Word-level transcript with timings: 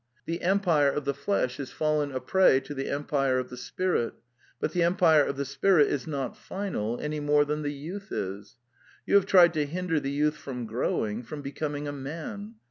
The 0.25 0.41
empire 0.41 0.89
of 0.89 1.05
the 1.05 1.13
flesh 1.13 1.59
is 1.59 1.69
fallen 1.69 2.11
a 2.11 2.19
prey 2.19 2.59
to 2.61 2.73
the 2.73 2.89
empire 2.89 3.37
of 3.37 3.49
the 3.51 3.55
spirit. 3.55 4.15
But 4.59 4.71
the 4.71 4.81
empire 4.81 5.23
of 5.23 5.37
the 5.37 5.45
spirit 5.45 5.89
is 5.89 6.07
not 6.07 6.35
final, 6.35 6.99
any 6.99 7.19
more 7.19 7.45
than 7.45 7.61
the 7.61 7.71
youth 7.71 8.11
is. 8.11 8.55
You 9.05 9.13
have 9.13 9.27
tried 9.27 9.53
to 9.53 9.67
hinder 9.67 9.99
the 9.99 10.09
youth 10.09 10.37
from 10.37 10.65
growing: 10.65 11.21
from 11.21 11.43
becoming 11.43 11.87
a 11.87 11.91
man. 11.91 12.55